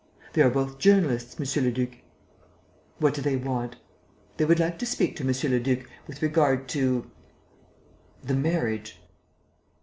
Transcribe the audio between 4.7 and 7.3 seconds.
to speak to monsieur le duc with regard to...